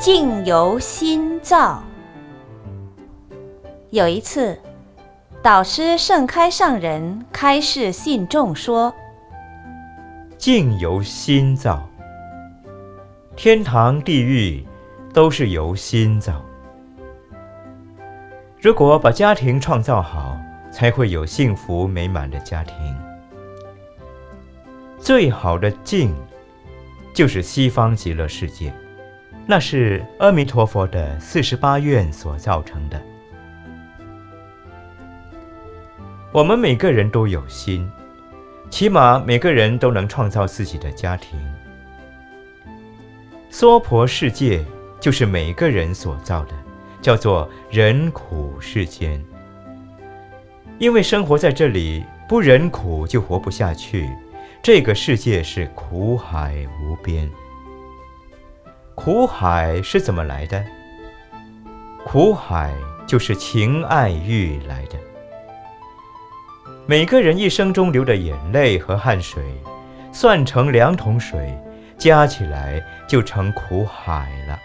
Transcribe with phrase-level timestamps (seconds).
[0.00, 1.82] 境由心造。
[3.90, 4.56] 有一次，
[5.42, 8.94] 导师盛开上人开示信众说
[10.38, 11.84] ：“境由心造，
[13.34, 14.64] 天堂、地狱
[15.12, 16.44] 都是由心造。
[18.60, 20.38] 如果把家庭创造好，
[20.70, 22.96] 才会有幸福美满的家庭。
[24.96, 26.14] 最好的境，
[27.12, 28.72] 就是西方极乐世界，
[29.46, 33.02] 那是阿弥陀佛的四十八愿所造成的。”
[36.30, 37.90] 我们每个人都有心，
[38.68, 41.38] 起码每个人都能创造自己的家庭。
[43.48, 44.62] 娑婆世界
[45.00, 46.52] 就是每个人所造的，
[47.00, 49.24] 叫做人苦世间。
[50.78, 54.08] 因为生活在这里，不忍苦就活不下去。
[54.62, 57.28] 这个世界是苦海无边。
[59.00, 60.60] 苦海是怎么来的？
[62.04, 62.74] 苦海
[63.06, 64.98] 就是情爱欲来的。
[66.84, 69.40] 每个人一生中流的眼泪和汗水，
[70.12, 71.56] 算成两桶水，
[71.96, 74.58] 加起来就成苦海了。